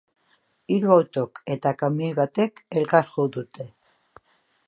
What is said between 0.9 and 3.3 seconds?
autok eta kamioi batek elkar jo